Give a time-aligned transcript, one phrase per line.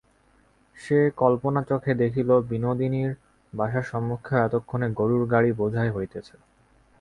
[0.77, 3.11] সে কল্পনাচক্ষে দেখিল, বিনোদিনীর
[3.53, 6.35] বাসার সম্মুখেও এতক্ষণে গোরুর গাড়ি বোঝাই হইতেছে।